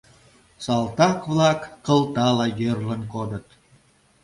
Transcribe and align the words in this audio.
Салтак-влак 0.65 1.61
кылтала 1.85 2.47
йӧрлын 2.59 3.01
кодыт. 3.13 3.47